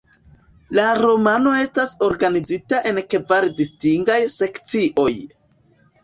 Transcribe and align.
La 0.77 0.83
romano 0.99 1.51
estas 1.63 1.91
organizita 2.07 2.79
en 2.91 3.01
kvar 3.11 3.47
distingaj 3.59 4.17
sekcioj. 4.37 5.11